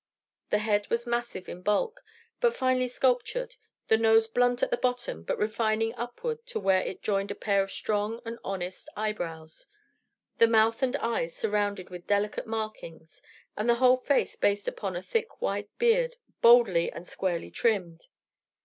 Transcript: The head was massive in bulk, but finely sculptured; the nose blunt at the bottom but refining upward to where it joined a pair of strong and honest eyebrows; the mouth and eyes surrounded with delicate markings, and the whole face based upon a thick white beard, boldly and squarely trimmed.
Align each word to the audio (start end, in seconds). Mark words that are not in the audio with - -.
The 0.49 0.57
head 0.57 0.87
was 0.89 1.05
massive 1.05 1.47
in 1.47 1.61
bulk, 1.61 2.01
but 2.39 2.55
finely 2.55 2.87
sculptured; 2.87 3.57
the 3.87 3.97
nose 3.97 4.25
blunt 4.27 4.63
at 4.63 4.71
the 4.71 4.77
bottom 4.77 5.21
but 5.21 5.37
refining 5.37 5.93
upward 5.93 6.43
to 6.47 6.59
where 6.59 6.81
it 6.81 7.03
joined 7.03 7.29
a 7.29 7.35
pair 7.35 7.61
of 7.61 7.69
strong 7.71 8.19
and 8.25 8.39
honest 8.43 8.89
eyebrows; 8.95 9.67
the 10.39 10.47
mouth 10.47 10.81
and 10.81 10.95
eyes 10.95 11.35
surrounded 11.37 11.91
with 11.91 12.07
delicate 12.07 12.47
markings, 12.47 13.21
and 13.55 13.69
the 13.69 13.75
whole 13.75 13.95
face 13.95 14.35
based 14.35 14.67
upon 14.67 14.95
a 14.95 15.03
thick 15.03 15.39
white 15.39 15.69
beard, 15.77 16.15
boldly 16.41 16.91
and 16.91 17.05
squarely 17.05 17.51
trimmed. 17.51 18.07